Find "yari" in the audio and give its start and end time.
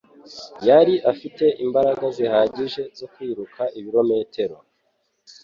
0.67-0.95